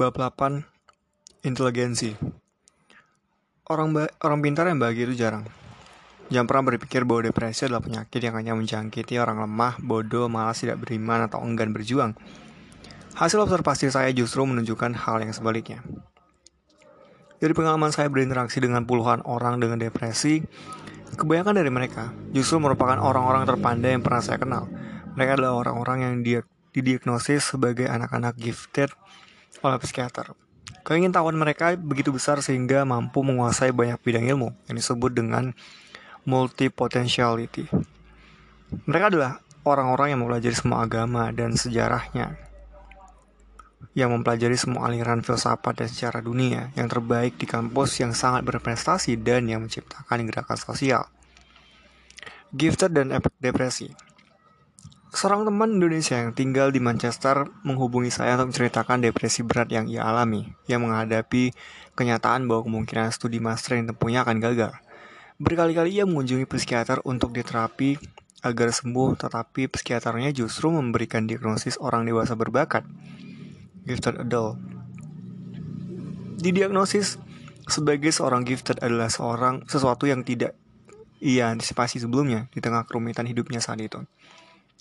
[0.00, 2.16] Bab 8 Inteligensi
[3.68, 3.92] Orang
[4.24, 5.44] orang pintar yang bahagia itu jarang.
[6.32, 10.80] Jangan pernah berpikir bahwa depresi adalah penyakit yang hanya menjangkiti orang lemah, bodoh, malas tidak
[10.80, 12.16] beriman, atau enggan berjuang.
[13.12, 15.84] Hasil observasi saya justru menunjukkan hal yang sebaliknya.
[17.36, 20.40] Dari pengalaman saya berinteraksi dengan puluhan orang dengan depresi,
[21.12, 24.64] kebanyakan dari mereka justru merupakan orang-orang terpandai yang pernah saya kenal.
[25.12, 26.40] Mereka adalah orang-orang yang dia
[26.72, 28.88] didiagnosis sebagai anak-anak gifted
[29.60, 30.32] oleh psikiater.
[30.80, 35.52] Keingintahuan mereka begitu besar sehingga mampu menguasai banyak bidang ilmu yang disebut dengan
[36.24, 37.68] multipotentiality.
[38.88, 42.40] Mereka adalah orang-orang yang mempelajari semua agama dan sejarahnya,
[43.92, 49.20] yang mempelajari semua aliran filsafat dan secara dunia yang terbaik di kampus yang sangat berprestasi
[49.20, 51.04] dan yang menciptakan gerakan sosial.
[52.50, 54.09] Gifted dan depresi
[55.10, 60.06] Seorang teman Indonesia yang tinggal di Manchester menghubungi saya untuk menceritakan depresi berat yang ia
[60.06, 61.50] alami, yang menghadapi
[61.98, 64.70] kenyataan bahwa kemungkinan studi master yang tempuhnya akan gagal.
[65.42, 67.98] Berkali-kali ia mengunjungi psikiater untuk diterapi
[68.46, 72.86] agar sembuh, tetapi psikiaternya justru memberikan diagnosis orang dewasa berbakat,
[73.82, 74.62] gifted adult.
[76.38, 77.18] Didiagnosis
[77.66, 80.54] sebagai seorang gifted adalah seorang sesuatu yang tidak
[81.18, 84.06] ia antisipasi sebelumnya di tengah kerumitan hidupnya saat itu.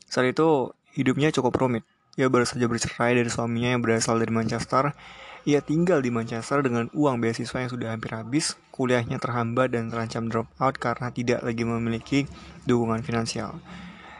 [0.10, 1.86] Saat itu, hidupnya cukup rumit.
[2.18, 4.92] Ia baru saja bercerai dari suaminya yang berasal dari Manchester.
[5.48, 10.28] Ia tinggal di Manchester dengan uang beasiswa yang sudah hampir habis, kuliahnya terhambat dan terancam
[10.28, 12.28] drop out karena tidak lagi memiliki
[12.68, 13.56] dukungan finansial.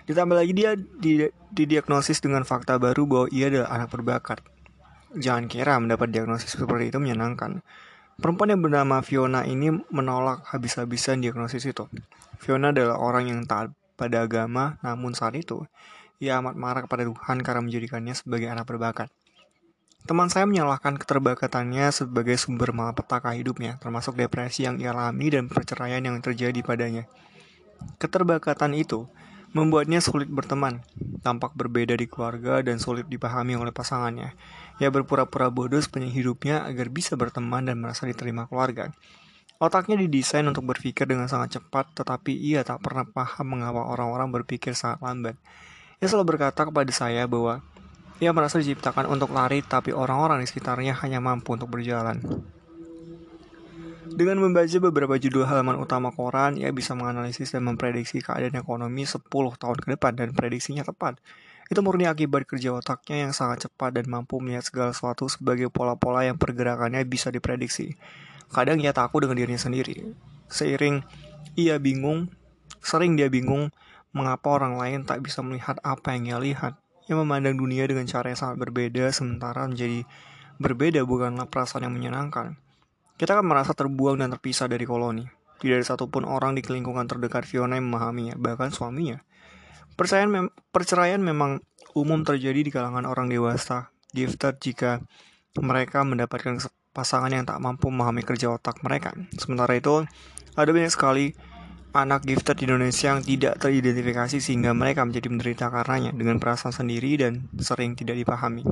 [0.08, 0.74] Ditambah lagi dia
[1.54, 4.40] didiagnosis dengan fakta baru bahwa ia adalah anak berbakat.
[5.18, 7.66] Jangan kira mendapat diagnosis seperti itu menyenangkan.
[8.20, 11.86] Perempuan yang bernama Fiona ini menolak habis-habisan diagnosis itu.
[12.40, 15.68] Fiona adalah orang yang taat pada agama, namun saat itu
[16.24, 19.12] ia amat marah kepada Tuhan karena menjadikannya sebagai anak berbakat.
[20.08, 26.00] Teman saya menyalahkan keterbakatannya sebagai sumber malapetaka hidupnya, termasuk depresi yang ia alami dan perceraian
[26.00, 27.04] yang terjadi padanya.
[28.00, 29.12] Keterbakatan itu
[29.52, 30.86] membuatnya sulit berteman,
[31.26, 34.36] tampak berbeda di keluarga dan sulit dipahami oleh pasangannya.
[34.80, 38.96] Ia berpura-pura bodoh sepanjang hidupnya agar bisa berteman dan merasa diterima keluarga.
[39.60, 44.72] Otaknya didesain untuk berpikir dengan sangat cepat, tetapi ia tak pernah paham mengapa orang-orang berpikir
[44.72, 45.36] sangat lambat.
[46.00, 47.60] Ia selalu berkata kepada saya bahwa
[48.24, 52.24] ia merasa diciptakan untuk lari, tapi orang-orang di sekitarnya hanya mampu untuk berjalan.
[54.08, 59.28] Dengan membaca beberapa judul halaman utama koran, ia bisa menganalisis dan memprediksi keadaan ekonomi 10
[59.28, 61.20] tahun ke depan dan prediksinya tepat.
[61.68, 66.24] Itu murni akibat kerja otaknya yang sangat cepat dan mampu melihat segala sesuatu sebagai pola-pola
[66.24, 68.00] yang pergerakannya bisa diprediksi.
[68.50, 70.14] Kadang ia takut dengan dirinya sendiri.
[70.50, 71.06] Seiring
[71.54, 72.34] ia bingung,
[72.82, 73.70] sering dia bingung
[74.10, 76.74] mengapa orang lain tak bisa melihat apa yang ia lihat.
[77.10, 80.06] Ia memandang dunia dengan cara yang sangat berbeda, sementara menjadi
[80.62, 82.58] berbeda bukanlah perasaan yang menyenangkan.
[83.18, 85.26] Kita akan merasa terbuang dan terpisah dari koloni.
[85.60, 89.20] Tidak ada satupun orang di lingkungan terdekat Fiona yang memahaminya, bahkan suaminya.
[90.00, 91.60] Perceraian, mem perceraian memang
[91.92, 95.04] umum terjadi di kalangan orang dewasa, gifted jika
[95.60, 99.14] mereka mendapatkan pasangan yang tak mampu memahami kerja otak mereka.
[99.38, 100.04] Sementara itu,
[100.58, 101.32] ada banyak sekali
[101.90, 107.18] anak gifted di Indonesia yang tidak teridentifikasi sehingga mereka menjadi menderita karenanya dengan perasaan sendiri
[107.18, 108.66] dan sering tidak dipahami.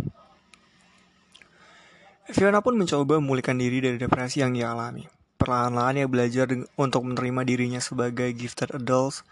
[2.28, 5.08] Fiona pun mencoba memulihkan diri dari depresi yang ia alami.
[5.40, 9.24] Perlahan-lahan ia belajar untuk menerima dirinya sebagai gifted adults.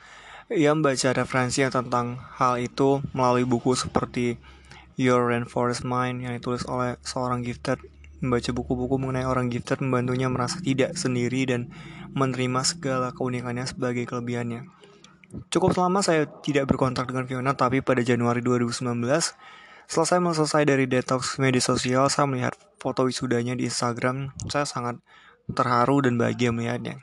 [0.48, 4.40] Ia membaca referensi yang tentang hal itu melalui buku seperti
[4.96, 7.84] Your Reinforced Mind yang ditulis oleh seorang gifted
[8.26, 11.70] Membaca buku-buku mengenai orang gifted membantunya merasa tidak sendiri dan
[12.18, 14.66] menerima segala keunikannya sebagai kelebihannya.
[15.54, 18.98] Cukup selama saya tidak berkontak dengan Fiona, tapi pada Januari 2019,
[19.86, 24.34] setelah saya selesai dari detox media sosial, saya melihat foto wisudanya di Instagram.
[24.50, 24.98] Saya sangat
[25.52, 26.98] terharu dan bahagia melihatnya.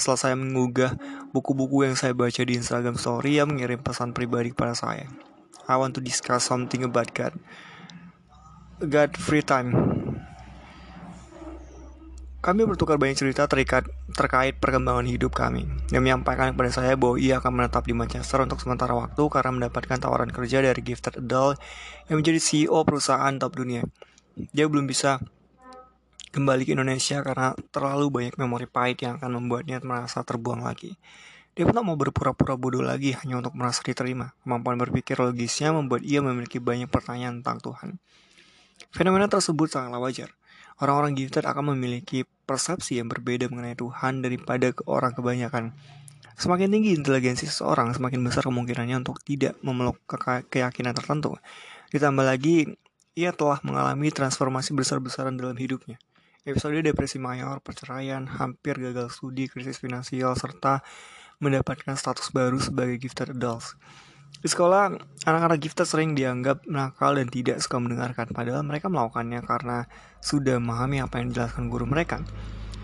[0.00, 0.96] Setelah saya mengunggah
[1.36, 5.04] buku-buku yang saya baca di Instagram Story, ia mengirim pesan pribadi kepada saya.
[5.68, 7.36] I want to discuss something about God.
[8.82, 9.91] God free time.
[12.42, 13.86] Kami bertukar banyak cerita terikat,
[14.18, 15.62] terkait perkembangan hidup kami.
[15.94, 20.02] Dia menyampaikan kepada saya bahwa ia akan menetap di Manchester untuk sementara waktu karena mendapatkan
[20.02, 21.62] tawaran kerja dari gifted adult
[22.10, 23.86] yang menjadi CEO perusahaan top dunia.
[24.50, 25.22] Dia belum bisa
[26.34, 30.98] kembali ke Indonesia karena terlalu banyak memori pahit yang akan membuatnya merasa terbuang lagi.
[31.54, 34.34] Dia pun tak mau berpura-pura bodoh lagi hanya untuk merasa diterima.
[34.42, 38.02] Kemampuan berpikir logisnya membuat ia memiliki banyak pertanyaan tentang Tuhan.
[38.90, 40.34] Fenomena tersebut sangatlah wajar.
[40.82, 45.70] Orang-orang gifted akan memiliki persepsi yang berbeda mengenai Tuhan daripada ke orang kebanyakan.
[46.34, 50.18] Semakin tinggi inteligensi seseorang, semakin besar kemungkinannya untuk tidak memeluk ke
[50.50, 51.38] keyakinan tertentu.
[51.94, 52.66] Ditambah lagi,
[53.14, 56.02] ia telah mengalami transformasi besar-besaran dalam hidupnya.
[56.42, 60.82] Episode depresi mayor, perceraian, hampir gagal studi, krisis finansial, serta
[61.38, 63.78] mendapatkan status baru sebagai gifted adults.
[64.40, 64.96] Di sekolah,
[65.28, 69.84] anak-anak gifted sering dianggap nakal dan tidak suka mendengarkan, padahal mereka melakukannya karena
[70.24, 72.24] sudah memahami apa yang dijelaskan guru mereka.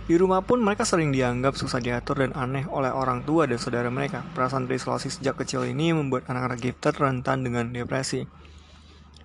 [0.09, 3.93] Di rumah pun mereka sering dianggap susah diatur dan aneh oleh orang tua dan saudara
[3.93, 4.25] mereka.
[4.33, 8.25] Perasaan terisolasi sejak kecil ini membuat anak-anak gifted rentan dengan depresi.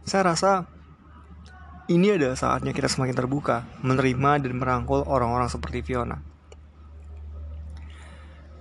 [0.04, 0.68] Saya rasa
[1.88, 6.20] ini adalah saatnya kita semakin terbuka, menerima dan merangkul orang-orang seperti Fiona.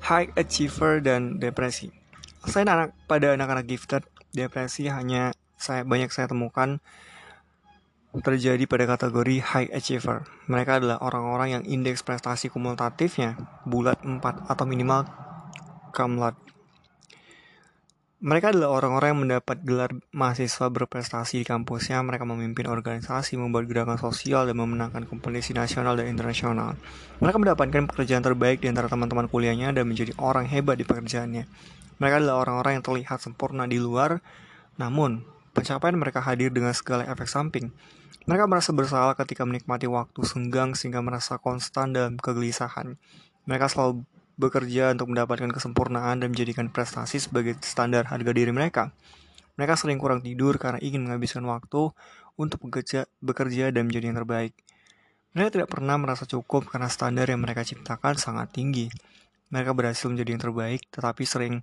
[0.06, 2.01] High achiever dan depresi.
[2.47, 4.03] Selain anak pada anak-anak gifted,
[4.35, 6.83] depresi hanya saya banyak saya temukan
[8.12, 10.29] terjadi pada kategori high achiever.
[10.50, 14.21] Mereka adalah orang-orang yang indeks prestasi kumulatifnya bulat 4
[14.53, 15.09] atau minimal
[15.97, 16.37] kamlat.
[18.23, 21.99] Mereka adalah orang-orang yang mendapat gelar mahasiswa berprestasi di kampusnya.
[22.06, 26.79] Mereka memimpin organisasi, membuat gerakan sosial, dan memenangkan kompetisi nasional dan internasional.
[27.19, 31.50] Mereka mendapatkan pekerjaan terbaik di antara teman-teman kuliahnya dan menjadi orang hebat di pekerjaannya.
[32.00, 34.23] Mereka adalah orang-orang yang terlihat sempurna di luar,
[34.81, 37.73] namun pencapaian mereka hadir dengan segala efek samping.
[38.23, 42.94] Mereka merasa bersalah ketika menikmati waktu senggang sehingga merasa konstan dalam kegelisahan.
[43.50, 44.06] Mereka selalu
[44.39, 48.94] bekerja untuk mendapatkan kesempurnaan dan menjadikan prestasi sebagai standar harga diri mereka.
[49.59, 51.93] Mereka sering kurang tidur karena ingin menghabiskan waktu
[52.41, 54.55] untuk bekerja, bekerja dan menjadi yang terbaik.
[55.37, 58.89] Mereka tidak pernah merasa cukup karena standar yang mereka ciptakan sangat tinggi.
[59.52, 61.60] Mereka berhasil menjadi yang terbaik, tetapi sering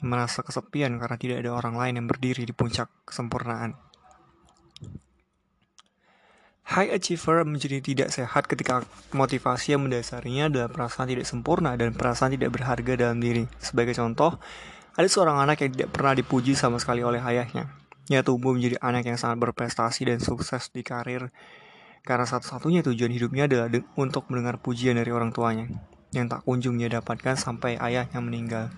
[0.00, 3.76] merasa kesepian karena tidak ada orang lain yang berdiri di puncak kesempurnaan.
[6.64, 12.32] High achiever menjadi tidak sehat ketika motivasi yang mendasarinya adalah perasaan tidak sempurna dan perasaan
[12.32, 13.44] tidak berharga dalam diri.
[13.60, 14.40] Sebagai contoh,
[14.96, 17.68] ada seorang anak yang tidak pernah dipuji sama sekali oleh ayahnya.
[18.08, 21.28] Ia tumbuh menjadi anak yang sangat berprestasi dan sukses di karir
[22.04, 25.72] karena satu-satunya tujuan hidupnya adalah untuk mendengar pujian dari orang tuanya
[26.14, 28.70] yang tak kunjung ia dapatkan sampai ayahnya meninggal.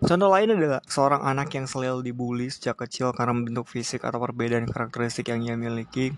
[0.00, 4.64] Contoh lain adalah seorang anak yang selalu dibully sejak kecil karena bentuk fisik atau perbedaan
[4.64, 6.16] karakteristik yang ia miliki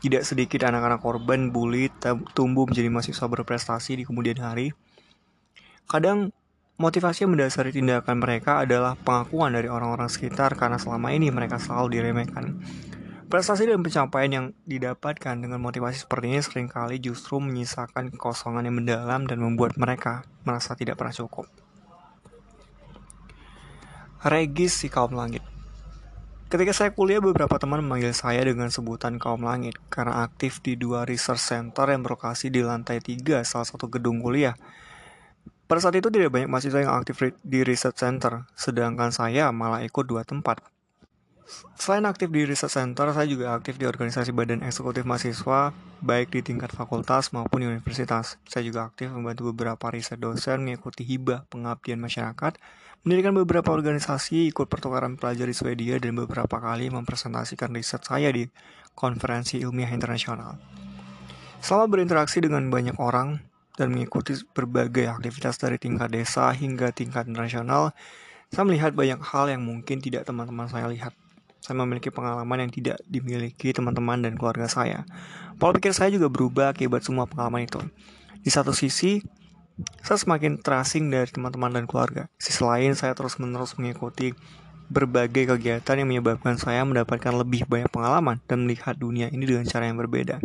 [0.00, 1.92] tidak sedikit anak-anak korban bully
[2.32, 4.74] tumbuh menjadi mahasiswa berprestasi di kemudian hari.
[5.86, 6.34] Kadang
[6.80, 12.00] motivasi yang mendasari tindakan mereka adalah pengakuan dari orang-orang sekitar karena selama ini mereka selalu
[12.00, 12.58] diremehkan.
[13.30, 18.82] Prestasi dan pencapaian yang didapatkan dengan motivasi seperti ini sering kali justru menyisakan kekosongan yang
[18.82, 21.46] mendalam dan membuat mereka merasa tidak pernah cukup.
[24.26, 25.46] Regis si kaum langit
[26.50, 31.06] Ketika saya kuliah, beberapa teman memanggil saya dengan sebutan kaum langit karena aktif di dua
[31.06, 34.58] research center yang berlokasi di lantai tiga salah satu gedung kuliah.
[35.70, 40.02] Pada saat itu tidak banyak mahasiswa yang aktif di research center, sedangkan saya malah ikut
[40.02, 40.58] dua tempat.
[41.80, 45.74] Selain aktif di research center, saya juga aktif di organisasi badan eksekutif mahasiswa,
[46.04, 48.38] baik di tingkat fakultas maupun universitas.
[48.46, 52.60] Saya juga aktif membantu beberapa riset dosen mengikuti hibah pengabdian masyarakat,
[53.02, 58.44] mendirikan beberapa organisasi, ikut pertukaran pelajar di Swedia, dan beberapa kali mempresentasikan riset saya di
[58.92, 60.60] konferensi ilmiah internasional.
[61.64, 63.40] Selama berinteraksi dengan banyak orang
[63.80, 67.96] dan mengikuti berbagai aktivitas dari tingkat desa hingga tingkat nasional,
[68.52, 71.16] saya melihat banyak hal yang mungkin tidak teman-teman saya lihat.
[71.60, 75.04] Saya memiliki pengalaman yang tidak dimiliki teman-teman dan keluarga saya.
[75.60, 77.80] Pola pikir saya juga berubah akibat semua pengalaman itu.
[78.40, 79.20] Di satu sisi,
[80.00, 82.32] saya semakin terasing dari teman-teman dan keluarga.
[82.40, 84.32] Sisi lain, saya terus-menerus mengikuti
[84.90, 89.86] berbagai kegiatan yang menyebabkan saya mendapatkan lebih banyak pengalaman dan melihat dunia ini dengan cara
[89.86, 90.42] yang berbeda.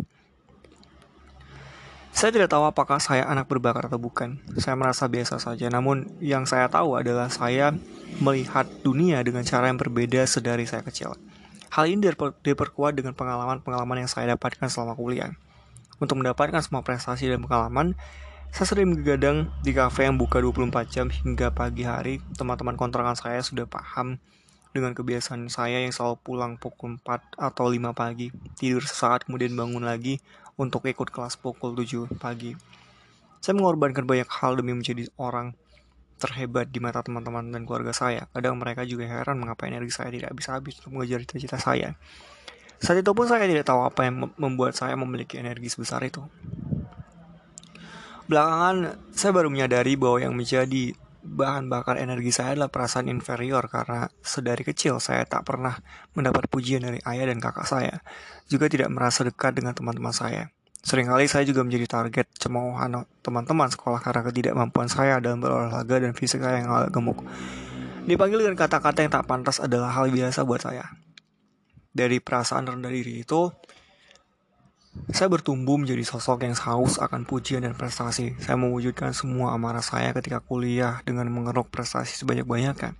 [2.16, 4.40] Saya tidak tahu apakah saya anak berbakat atau bukan.
[4.56, 7.76] Saya merasa biasa saja, namun yang saya tahu adalah saya
[8.24, 11.12] melihat dunia dengan cara yang berbeda sedari saya kecil.
[11.68, 12.08] Hal ini
[12.40, 15.36] diperkuat dengan pengalaman-pengalaman yang saya dapatkan selama kuliah.
[16.00, 17.92] Untuk mendapatkan semua prestasi dan pengalaman,
[18.48, 22.24] saya sering begadang di kafe yang buka 24 jam hingga pagi hari.
[22.32, 24.16] Teman-teman kontrakan saya sudah paham
[24.76, 28.28] dengan kebiasaan saya yang selalu pulang pukul 4 atau 5 pagi,
[28.60, 30.20] tidur sesaat kemudian bangun lagi
[30.60, 32.52] untuk ikut kelas pukul 7 pagi.
[33.40, 35.56] Saya mengorbankan banyak hal demi menjadi orang
[36.16, 38.28] terhebat di mata teman-teman dan keluarga saya.
[38.32, 41.96] Kadang mereka juga heran mengapa energi saya tidak bisa habis untuk mengejar cita-cita saya.
[42.76, 46.20] Saat itu pun saya tidak tahu apa yang membuat saya memiliki energi sebesar itu.
[48.26, 50.92] Belakangan, saya baru menyadari bahwa yang menjadi
[51.26, 55.76] bahan bakar energi saya adalah perasaan inferior karena sedari kecil saya tak pernah
[56.14, 58.00] mendapat pujian dari ayah dan kakak saya,
[58.46, 60.54] juga tidak merasa dekat dengan teman-teman saya.
[60.86, 66.46] Seringkali saya juga menjadi target cemoohan teman-teman sekolah karena ketidakmampuan saya dalam berolahraga dan fisik
[66.46, 67.26] saya yang agak gemuk.
[68.06, 70.86] Dipanggil dengan kata-kata yang tak pantas adalah hal biasa buat saya.
[71.96, 73.48] dari perasaan rendah diri itu
[75.12, 78.34] saya bertumbuh menjadi sosok yang haus akan pujian dan prestasi.
[78.42, 82.98] Saya mewujudkan semua amarah saya ketika kuliah dengan mengeruk prestasi sebanyak-banyaknya.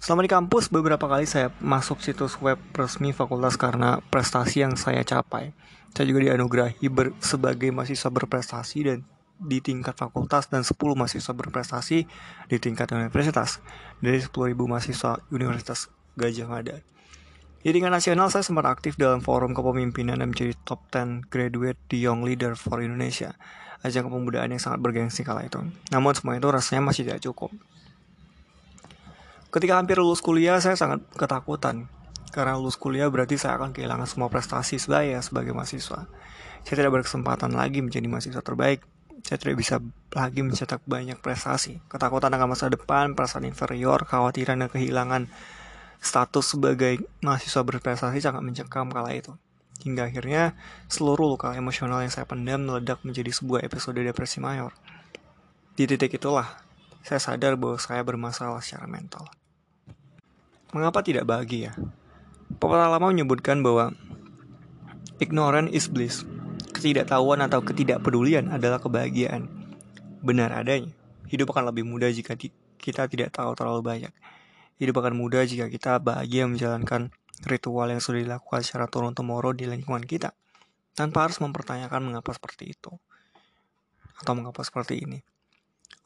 [0.00, 5.04] Selama di kampus, beberapa kali saya masuk situs web resmi fakultas karena prestasi yang saya
[5.04, 5.52] capai.
[5.92, 8.98] Saya juga dianugerahi ber sebagai mahasiswa berprestasi dan
[9.40, 12.04] di tingkat fakultas dan 10 mahasiswa berprestasi
[12.48, 13.64] di tingkat universitas
[14.04, 16.80] dari 10.000 mahasiswa Universitas Gajah Mada.
[17.60, 22.00] Di tingkat nasional, saya sempat aktif dalam forum kepemimpinan dan menjadi top 10 graduate di
[22.00, 23.36] Young Leader for Indonesia,
[23.84, 25.60] ajang kepemudaan yang sangat bergengsi kala itu.
[25.92, 27.52] Namun semua itu rasanya masih tidak cukup.
[29.52, 31.92] Ketika hampir lulus kuliah, saya sangat ketakutan.
[32.32, 36.08] Karena lulus kuliah berarti saya akan kehilangan semua prestasi saya sebagai mahasiswa.
[36.64, 38.88] Saya tidak berkesempatan lagi menjadi mahasiswa terbaik.
[39.20, 39.84] Saya tidak bisa
[40.16, 41.84] lagi mencetak banyak prestasi.
[41.92, 45.28] Ketakutan akan masa depan, perasaan inferior, kekhawatiran dan kehilangan
[46.00, 49.36] status sebagai mahasiswa berprestasi sangat mencekam kala itu.
[49.80, 50.56] Hingga akhirnya
[50.88, 54.76] seluruh luka emosional yang saya pendam meledak menjadi sebuah episode depresi mayor.
[55.76, 56.60] Di titik itulah,
[57.00, 59.24] saya sadar bahwa saya bermasalah secara mental.
[60.76, 61.72] Mengapa tidak bahagia?
[62.60, 63.96] Pepatah lama menyebutkan bahwa
[65.16, 66.28] ignorance is bliss.
[66.76, 69.48] Ketidaktahuan atau ketidakpedulian adalah kebahagiaan.
[70.20, 70.92] Benar adanya.
[71.32, 72.36] Hidup akan lebih mudah jika
[72.76, 74.12] kita tidak tahu terlalu banyak.
[74.80, 77.12] Hidup akan mudah jika kita bahagia menjalankan
[77.44, 80.32] ritual yang sudah dilakukan secara turun-temurun di lingkungan kita,
[80.96, 82.88] tanpa harus mempertanyakan mengapa seperti itu,
[84.16, 85.20] atau mengapa seperti ini.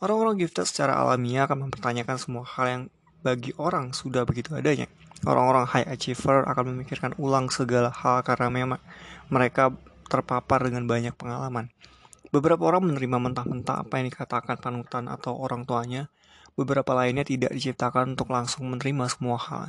[0.02, 2.83] Orang-orang gifted secara alamiah akan mempertanyakan semua hal yang
[3.23, 4.90] bagi orang sudah begitu adanya.
[5.25, 8.81] Orang-orang high achiever akan memikirkan ulang segala hal karena memang
[9.31, 9.73] mereka
[10.11, 11.73] terpapar dengan banyak pengalaman.
[12.28, 16.11] Beberapa orang menerima mentah-mentah apa yang dikatakan panutan atau orang tuanya,
[16.54, 19.64] beberapa lainnya tidak diciptakan untuk langsung menerima semua hal.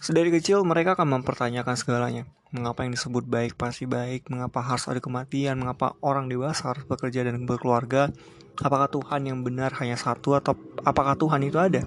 [0.00, 2.28] Sedari kecil mereka akan mempertanyakan segalanya.
[2.52, 7.24] Mengapa yang disebut baik pasti baik, mengapa harus ada kematian, mengapa orang dewasa harus bekerja
[7.26, 8.12] dan berkeluarga,
[8.60, 11.82] apakah Tuhan yang benar hanya satu atau apakah Tuhan itu ada?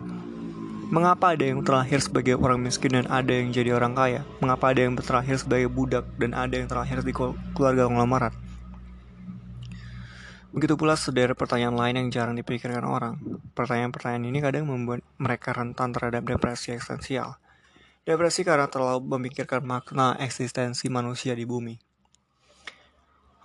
[0.88, 4.22] Mengapa ada yang terlahir sebagai orang miskin dan ada yang jadi orang kaya?
[4.40, 7.12] Mengapa ada yang terlahir sebagai budak dan ada yang terlahir di
[7.56, 8.47] keluarga konglomeraat?
[10.58, 13.22] Begitu pula sederet pertanyaan lain yang jarang dipikirkan orang.
[13.54, 17.38] Pertanyaan-pertanyaan ini kadang membuat mereka rentan terhadap depresi eksistensial.
[18.02, 21.78] Depresi karena terlalu memikirkan makna eksistensi manusia di bumi.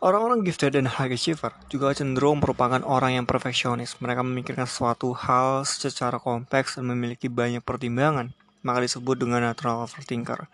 [0.01, 4.01] Orang-orang gifted dan high achiever juga cenderung merupakan orang yang perfeksionis.
[4.01, 8.33] Mereka memikirkan suatu hal secara kompleks dan memiliki banyak pertimbangan,
[8.65, 10.49] maka disebut dengan natural overthinker.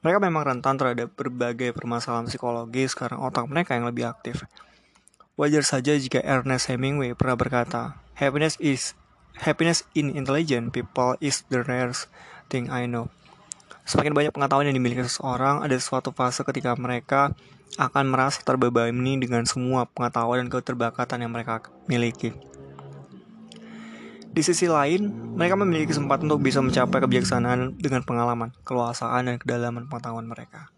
[0.00, 4.48] Mereka memang rentan terhadap berbagai permasalahan psikologis karena otak mereka yang lebih aktif.
[5.40, 8.92] Wajar saja jika Ernest Hemingway pernah berkata, "Happiness is
[9.40, 12.12] happiness in intelligent people is the rarest
[12.52, 13.08] thing I know."
[13.88, 17.32] Semakin banyak pengetahuan yang dimiliki seseorang, ada suatu fase ketika mereka
[17.80, 22.36] akan merasa terbebani dengan semua pengetahuan dan keterbakatan yang mereka miliki.
[24.28, 25.08] Di sisi lain,
[25.40, 30.68] mereka memiliki kesempatan untuk bisa mencapai kebijaksanaan dengan pengalaman, keluasaan, dan kedalaman pengetahuan mereka.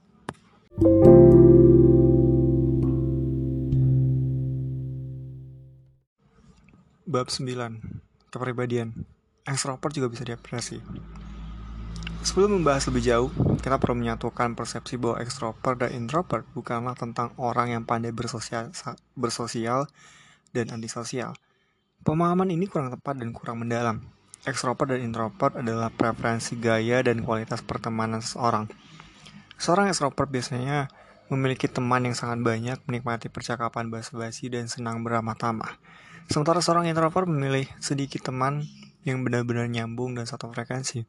[7.12, 7.44] Bab 9
[8.32, 9.04] Kepribadian
[9.44, 10.80] Extrovert juga bisa depresi
[12.24, 13.28] Sebelum membahas lebih jauh,
[13.60, 18.72] kita perlu menyatukan persepsi bahwa extrovert dan introvert bukanlah tentang orang yang pandai bersosial,
[19.12, 19.92] bersosial
[20.56, 21.36] dan antisosial.
[22.00, 24.00] Pemahaman ini kurang tepat dan kurang mendalam.
[24.48, 28.72] Extrovert dan introvert adalah preferensi gaya dan kualitas pertemanan seseorang.
[29.60, 30.88] Seorang extrovert biasanya
[31.28, 35.76] memiliki teman yang sangat banyak, menikmati percakapan basa-basi, dan senang beramah tamah.
[36.30, 38.62] Sementara seorang introvert memilih sedikit teman
[39.02, 41.02] yang benar-benar nyambung dan satu frekuensi.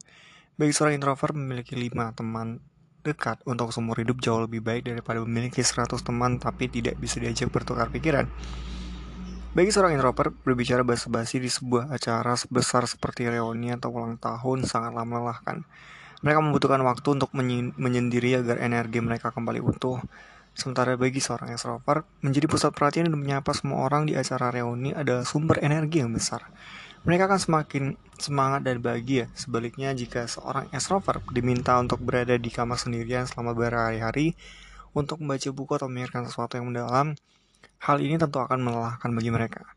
[0.54, 2.58] Bagi seorang introvert memiliki lima teman
[3.04, 7.52] dekat untuk seumur hidup jauh lebih baik daripada memiliki 100 teman tapi tidak bisa diajak
[7.52, 8.26] bertukar pikiran.
[9.54, 15.06] Bagi seorang introvert, berbicara basa-basi di sebuah acara sebesar seperti reuni atau ulang tahun sangatlah
[15.06, 15.62] melelahkan.
[16.26, 17.30] Mereka membutuhkan waktu untuk
[17.78, 20.02] menyendiri agar energi mereka kembali utuh.
[20.54, 25.26] Sementara bagi seorang extrovert, menjadi pusat perhatian dan menyapa semua orang di acara reuni adalah
[25.26, 26.46] sumber energi yang besar.
[27.04, 27.84] Mereka akan semakin
[28.16, 29.28] semangat dan bahagia.
[29.34, 34.38] Sebaliknya, jika seorang extrovert diminta untuk berada di kamar sendirian selama berhari-hari
[34.94, 37.18] untuk membaca buku atau memikirkan sesuatu yang mendalam,
[37.82, 39.74] hal ini tentu akan melelahkan bagi mereka.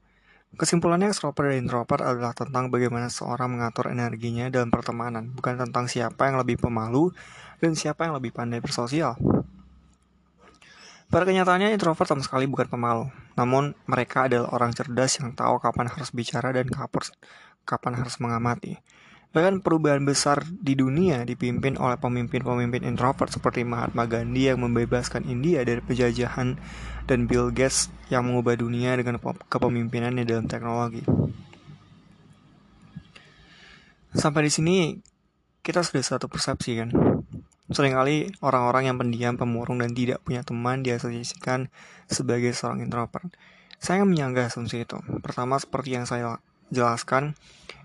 [0.56, 6.32] Kesimpulannya, extrovert dan introvert adalah tentang bagaimana seorang mengatur energinya dalam pertemanan, bukan tentang siapa
[6.32, 7.12] yang lebih pemalu
[7.60, 9.20] dan siapa yang lebih pandai bersosial.
[11.08, 13.08] Pada kenyataannya introvert sama sekali bukan pemalu,
[13.40, 16.68] namun mereka adalah orang cerdas yang tahu kapan harus bicara dan
[17.64, 18.76] kapan harus mengamati.
[19.32, 25.64] Bahkan perubahan besar di dunia dipimpin oleh pemimpin-pemimpin introvert seperti Mahatma Gandhi yang membebaskan India
[25.64, 26.60] dari penjajahan
[27.08, 31.08] dan Bill Gates yang mengubah dunia dengan kepemimpinannya dalam teknologi.
[34.12, 34.76] Sampai di sini
[35.64, 36.90] kita sudah satu persepsi kan.
[37.68, 41.68] Seringkali orang-orang yang pendiam, pemurung, dan tidak punya teman diasosiasikan
[42.08, 43.28] sebagai seorang introvert.
[43.78, 44.98] Saya menyanggah asumsi itu.
[45.20, 46.40] Pertama, seperti yang saya
[46.72, 47.36] jelaskan,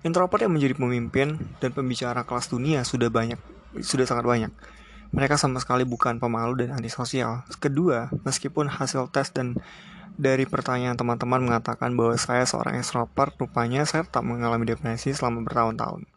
[0.07, 3.39] introvert yang menjadi pemimpin dan pembicara kelas dunia sudah banyak,
[3.83, 4.53] sudah sangat banyak.
[5.12, 7.45] Mereka sama sekali bukan pemalu dan antisosial.
[7.61, 9.61] Kedua, meskipun hasil tes dan
[10.17, 16.12] dari pertanyaan teman-teman mengatakan bahwa saya seorang extrovert, rupanya saya tetap mengalami depresi selama bertahun-tahun.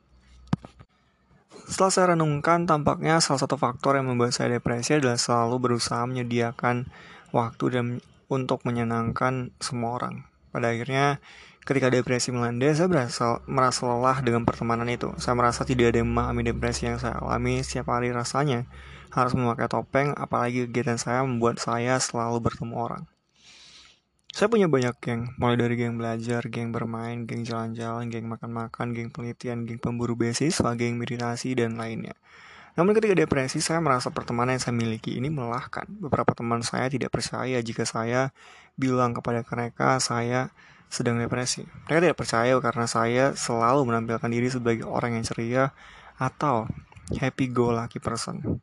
[1.65, 6.85] Setelah saya renungkan, tampaknya salah satu faktor yang membuat saya depresi adalah selalu berusaha menyediakan
[7.33, 7.85] waktu dan
[8.29, 10.29] untuk menyenangkan semua orang.
[10.53, 11.17] Pada akhirnya,
[11.65, 15.09] ketika depresi melanda, saya berasa, merasa lelah dengan pertemanan itu.
[15.17, 18.69] Saya merasa tidak ada yang memahami depresi yang saya alami setiap hari rasanya.
[19.09, 23.03] Harus memakai topeng, apalagi kegiatan saya membuat saya selalu bertemu orang.
[24.35, 29.07] Saya punya banyak geng, mulai dari geng belajar, geng bermain, geng jalan-jalan, geng makan-makan, geng
[29.07, 32.11] penelitian, geng pemburu beasiswa, geng meditasi, dan lainnya.
[32.75, 35.87] Namun ketika depresi, saya merasa pertemanan yang saya miliki ini melelahkan.
[35.87, 38.35] Beberapa teman saya tidak percaya jika saya
[38.75, 40.51] bilang kepada mereka saya
[40.91, 41.63] sedang depresi.
[41.87, 45.71] Mereka tidak percaya karena saya selalu menampilkan diri sebagai orang yang ceria
[46.19, 46.67] atau
[47.23, 48.59] happy go lucky person.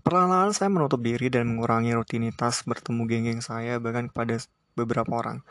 [0.00, 4.40] Perlahan-lahan saya menutup diri dan mengurangi rutinitas bertemu geng-geng saya bahkan kepada
[4.78, 5.42] beberapa orang.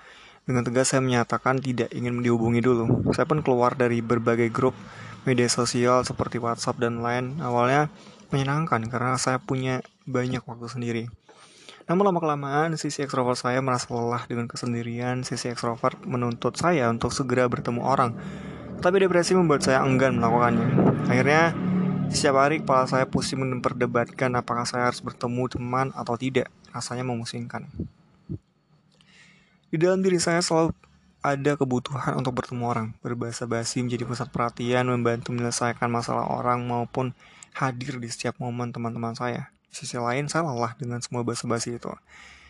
[0.47, 3.11] Dengan tegas saya menyatakan tidak ingin dihubungi dulu.
[3.11, 4.71] Saya pun keluar dari berbagai grup
[5.27, 7.91] media sosial seperti WhatsApp dan lain awalnya
[8.31, 11.03] menyenangkan karena saya punya banyak waktu sendiri.
[11.87, 17.47] Namun lama-kelamaan sisi ekstrovert saya merasa lelah dengan kesendirian, sisi ekstrovert menuntut saya untuk segera
[17.47, 18.11] bertemu orang.
[18.83, 20.67] Tapi depresi membuat saya enggan melakukannya.
[21.07, 21.55] Akhirnya,
[22.11, 26.51] setiap hari kepala saya pusing memperdebatkan apakah saya harus bertemu teman atau tidak.
[26.75, 27.67] Rasanya memusingkan.
[29.67, 30.71] Di dalam diri saya selalu
[31.19, 37.11] ada kebutuhan untuk bertemu orang, berbahasa basi menjadi pusat perhatian, membantu menyelesaikan masalah orang maupun
[37.51, 39.51] hadir di setiap momen teman-teman saya.
[39.67, 41.91] Di sisi lain, saya lelah dengan semua bahasa basi itu.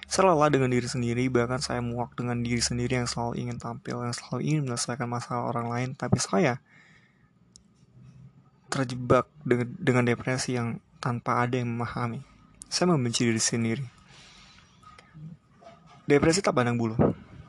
[0.06, 4.06] Saya lelah dengan diri sendiri, bahkan saya muak dengan diri sendiri yang selalu ingin tampil,
[4.06, 6.62] yang selalu ingin menyelesaikan masalah orang lain, tapi saya
[8.69, 9.25] terjebak
[9.82, 12.21] dengan depresi yang tanpa ada yang memahami.
[12.69, 13.96] Saya membenci diri sendiri.
[16.08, 16.96] Depresi tak pandang bulu.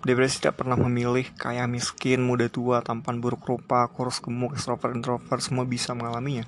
[0.02, 5.38] Depresi tidak pernah memilih kaya miskin, muda tua, tampan buruk rupa, kurus gemuk, extrovert, introvert,
[5.38, 6.42] semua bisa mengalaminya.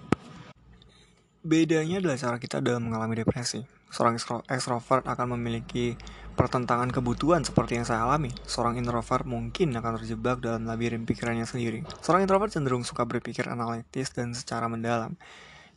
[1.46, 3.62] Bedanya adalah cara kita dalam mengalami depresi.
[3.94, 4.18] Seorang
[4.51, 5.94] extrovert akan memiliki
[6.35, 8.35] pertentangan kebutuhan seperti yang saya alami.
[8.42, 11.87] Seorang introvert mungkin akan terjebak dalam labirin pikirannya sendiri.
[12.03, 15.14] Seorang introvert cenderung suka berpikir analitis dan secara mendalam.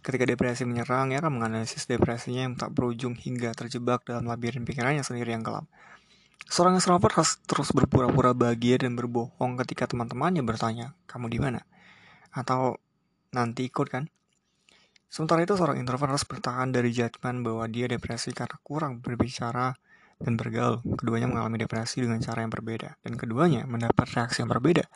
[0.02, 5.30] Ketika depresi menyerang, ia menganalisis depresinya yang tak berujung hingga terjebak dalam labirin pikirannya sendiri
[5.30, 5.70] yang gelap.
[6.48, 11.62] Seorang extrovert harus terus berpura-pura bahagia dan berbohong ketika teman-temannya bertanya, kamu di mana?
[12.34, 12.82] Atau
[13.34, 14.08] nanti ikut kan?
[15.14, 19.78] Sementara itu seorang introvert harus bertahan dari judgement bahwa dia depresi karena kurang berbicara
[20.18, 20.82] dan bergaul.
[20.98, 22.98] Keduanya mengalami depresi dengan cara yang berbeda.
[23.06, 24.90] Dan keduanya mendapat reaksi yang berbeda.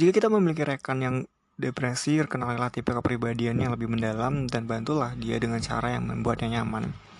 [0.00, 1.16] Jika kita memiliki rekan yang
[1.60, 7.11] depresi, kenalilah tipe kepribadiannya yang lebih mendalam dan bantulah dia dengan cara yang membuatnya nyaman.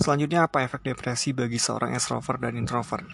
[0.00, 3.04] Selanjutnya apa efek depresi bagi seorang extrovert dan introvert?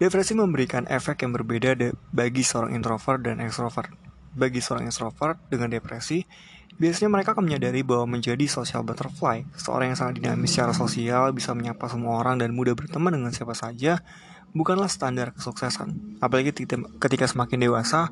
[0.00, 1.76] Depresi memberikan efek yang berbeda
[2.08, 3.92] bagi seorang introvert dan extrovert.
[4.32, 6.24] Bagi seorang extrovert dengan depresi,
[6.80, 11.52] biasanya mereka akan menyadari bahwa menjadi social butterfly, seorang yang sangat dinamis secara sosial, bisa
[11.52, 14.00] menyapa semua orang dan mudah berteman dengan siapa saja,
[14.56, 16.22] bukanlah standar kesuksesan.
[16.24, 16.56] Apalagi
[16.96, 18.08] ketika semakin dewasa,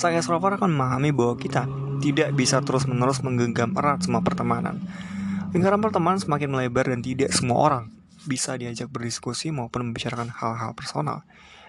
[0.00, 1.68] sang extrovert akan memahami bahwa kita
[2.00, 4.80] tidak bisa terus-menerus menggenggam erat semua pertemanan.
[5.54, 7.84] Lingkaran pertemanan semakin melebar dan tidak semua orang
[8.26, 11.22] bisa diajak berdiskusi maupun membicarakan hal-hal personal.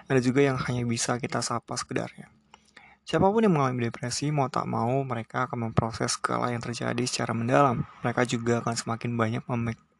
[0.09, 2.33] Ada juga yang hanya bisa kita sapa sekedarnya.
[3.05, 7.37] Siapa pun yang mengalami depresi, mau tak mau, mereka akan memproses segala yang terjadi secara
[7.37, 7.85] mendalam.
[8.01, 9.43] Mereka juga akan semakin banyak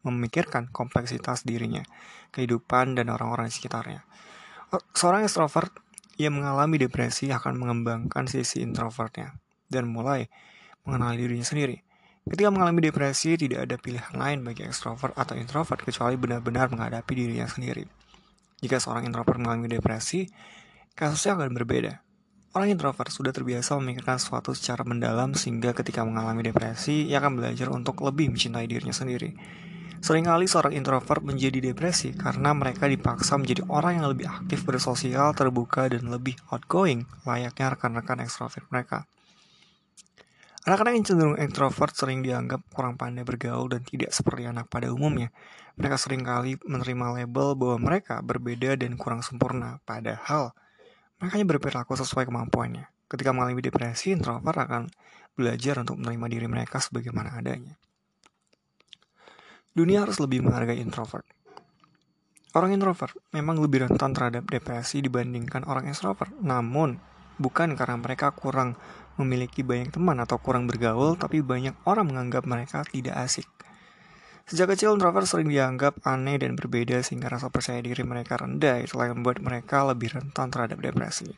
[0.02, 1.86] memikirkan kompleksitas dirinya,
[2.34, 4.02] kehidupan, dan orang-orang di sekitarnya.
[4.98, 5.70] Seorang extrovert
[6.18, 9.38] yang mengalami depresi akan mengembangkan sisi introvertnya
[9.70, 10.26] dan mulai
[10.90, 11.85] mengenali dirinya sendiri.
[12.26, 17.46] Ketika mengalami depresi, tidak ada pilihan lain bagi ekstrovert atau introvert kecuali benar-benar menghadapi dirinya
[17.46, 17.86] sendiri.
[18.66, 20.26] Jika seorang introvert mengalami depresi,
[20.98, 22.02] kasusnya akan berbeda.
[22.58, 27.70] Orang introvert sudah terbiasa memikirkan sesuatu secara mendalam sehingga ketika mengalami depresi, ia akan belajar
[27.70, 29.38] untuk lebih mencintai dirinya sendiri.
[30.02, 35.86] Seringkali seorang introvert menjadi depresi karena mereka dipaksa menjadi orang yang lebih aktif bersosial, terbuka,
[35.94, 39.06] dan lebih outgoing, layaknya rekan-rekan ekstrovert mereka.
[40.66, 45.30] Anak-anak yang cenderung introvert sering dianggap kurang pandai bergaul dan tidak seperti anak pada umumnya.
[45.78, 50.58] Mereka sering kali menerima label bahwa mereka berbeda dan kurang sempurna, padahal
[51.22, 52.90] mereka hanya berperilaku sesuai kemampuannya.
[53.06, 54.90] Ketika mengalami depresi, introvert akan
[55.38, 57.78] belajar untuk menerima diri mereka sebagaimana adanya.
[59.70, 61.30] Dunia harus lebih menghargai introvert.
[62.58, 66.34] Orang introvert memang lebih rentan terhadap depresi dibandingkan orang extrovert.
[66.42, 66.98] Namun,
[67.42, 68.80] bukan karena mereka kurang
[69.16, 73.48] memiliki banyak teman atau kurang bergaul, tapi banyak orang menganggap mereka tidak asik.
[74.46, 79.10] Sejak kecil, introvert sering dianggap aneh dan berbeda sehingga rasa percaya diri mereka rendah, itulah
[79.10, 81.34] yang membuat mereka lebih rentan terhadap depresi.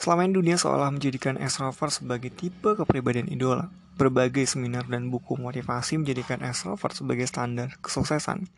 [0.00, 3.68] Selama ini dunia seolah menjadikan extrovert sebagai tipe kepribadian idola.
[3.94, 8.48] Berbagai seminar dan buku motivasi menjadikan extrovert sebagai standar kesuksesan.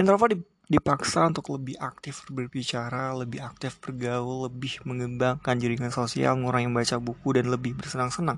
[0.00, 6.96] Introvert dipaksa untuk lebih aktif berbicara, lebih aktif bergaul, lebih mengembangkan jaringan sosial, mengurangi membaca
[7.00, 8.36] buku, dan lebih bersenang-senang.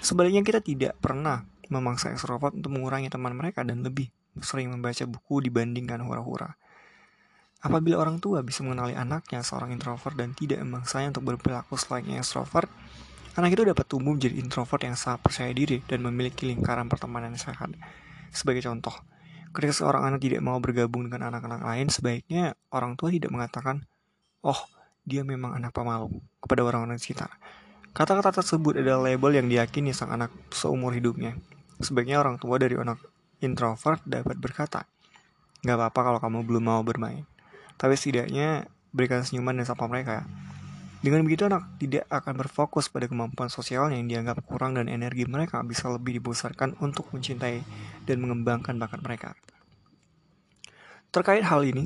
[0.00, 4.08] Sebaliknya kita tidak pernah memaksa extrovert untuk mengurangi teman mereka dan lebih
[4.40, 6.56] sering membaca buku dibandingkan hura-hura.
[7.62, 12.66] Apabila orang tua bisa mengenali anaknya seorang introvert dan tidak memaksanya untuk berperilaku selayaknya extrovert,
[13.32, 17.40] Anak itu dapat tumbuh menjadi introvert yang sangat percaya diri dan memiliki lingkaran pertemanan yang
[17.40, 17.72] sehat.
[18.28, 18.92] Sebagai contoh,
[19.52, 23.84] ketika seorang anak tidak mau bergabung dengan anak-anak lain, sebaiknya orang tua tidak mengatakan,
[24.40, 24.58] "Oh,
[25.04, 26.08] dia memang anak pemalu"
[26.40, 27.36] kepada orang-orang sekitar.
[27.92, 31.36] Kata-kata tersebut adalah label yang diyakini sang anak seumur hidupnya.
[31.76, 32.96] Sebaiknya orang tua dari anak
[33.44, 34.88] introvert dapat berkata,
[35.60, 37.28] "Gak apa-apa kalau kamu belum mau bermain."
[37.76, 38.64] Tapi setidaknya
[38.96, 40.24] berikan senyuman dan sapa mereka.
[41.02, 45.58] Dengan begitu anak tidak akan berfokus pada kemampuan sosialnya yang dianggap kurang dan energi mereka
[45.66, 47.66] bisa lebih dibesarkan untuk mencintai
[48.06, 49.34] dan mengembangkan bakat mereka.
[51.10, 51.82] Terkait hal ini,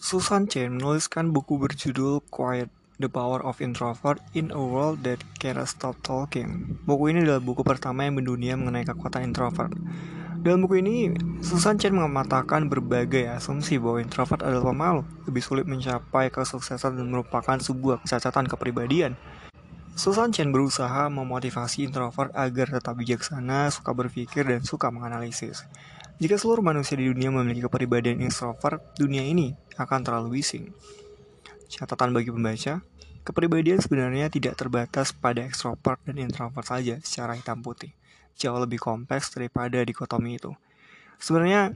[0.00, 5.60] Susan Chen menuliskan buku berjudul Quiet The Power of Introvert in a World That Can't
[5.68, 6.80] Stop Talking.
[6.88, 9.76] Buku ini adalah buku pertama yang mendunia mengenai kekuatan introvert.
[10.46, 11.10] Dalam buku ini,
[11.42, 17.58] Susan Chen mengatakan berbagai asumsi bahwa introvert adalah pemalu, lebih sulit mencapai kesuksesan dan merupakan
[17.58, 19.18] sebuah kecacatan kepribadian.
[19.98, 25.66] Susan Chen berusaha memotivasi introvert agar tetap bijaksana, suka berpikir, dan suka menganalisis.
[26.22, 30.70] Jika seluruh manusia di dunia memiliki kepribadian introvert, dunia ini akan terlalu bising.
[31.66, 32.86] Catatan bagi pembaca,
[33.26, 37.90] kepribadian sebenarnya tidak terbatas pada ekstrovert dan introvert saja secara hitam putih
[38.36, 40.52] jauh lebih kompleks daripada dikotomi itu.
[41.16, 41.72] Sebenarnya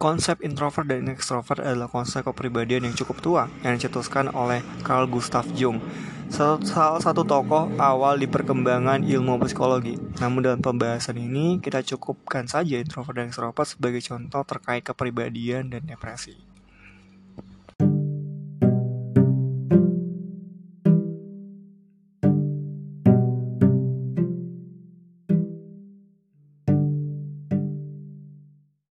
[0.00, 5.44] konsep introvert dan extrovert adalah konsep kepribadian yang cukup tua yang dicetuskan oleh Carl Gustav
[5.52, 5.82] Jung,
[6.30, 9.98] salah satu tokoh awal di perkembangan ilmu psikologi.
[10.22, 15.82] Namun dalam pembahasan ini kita cukupkan saja introvert dan extrovert sebagai contoh terkait kepribadian dan
[15.84, 16.49] depresi.